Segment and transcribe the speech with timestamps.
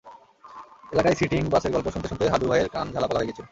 [0.91, 3.45] এলাকায় সিটিং বাসের গল্প শুনতে শুনতে হাদু ভাইয়ের কান ঝালাপালা হয়ে গিয়েছিল।